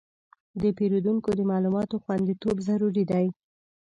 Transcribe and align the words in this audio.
د 0.61 0.63
پیرودونکو 0.77 1.29
د 1.35 1.41
معلوماتو 1.51 2.01
خوندیتوب 2.03 2.55
ضروري 2.67 3.03
دی. 3.11 3.25